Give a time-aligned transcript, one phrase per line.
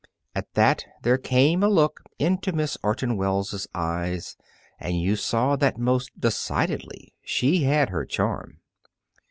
[0.33, 4.35] At that there came a look into Miss Orton Wells' eyes,
[4.79, 8.61] and you saw that most decidedly she had her charm.